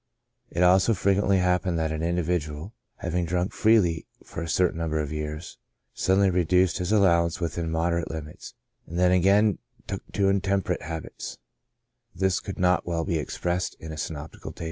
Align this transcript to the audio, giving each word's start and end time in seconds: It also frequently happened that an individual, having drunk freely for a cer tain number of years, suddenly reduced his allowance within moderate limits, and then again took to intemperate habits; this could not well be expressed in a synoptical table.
It 0.49 0.63
also 0.63 0.95
frequently 0.95 1.37
happened 1.37 1.77
that 1.77 1.91
an 1.91 2.01
individual, 2.01 2.73
having 2.95 3.23
drunk 3.23 3.53
freely 3.53 4.07
for 4.25 4.41
a 4.41 4.49
cer 4.49 4.69
tain 4.69 4.79
number 4.79 4.99
of 4.99 5.11
years, 5.13 5.59
suddenly 5.93 6.31
reduced 6.31 6.79
his 6.79 6.91
allowance 6.91 7.39
within 7.39 7.69
moderate 7.69 8.09
limits, 8.09 8.55
and 8.87 8.97
then 8.97 9.11
again 9.11 9.59
took 9.85 10.01
to 10.13 10.27
intemperate 10.27 10.81
habits; 10.81 11.37
this 12.15 12.39
could 12.39 12.57
not 12.57 12.87
well 12.87 13.05
be 13.05 13.19
expressed 13.19 13.75
in 13.79 13.91
a 13.91 13.95
synoptical 13.99 14.53
table. 14.53 14.59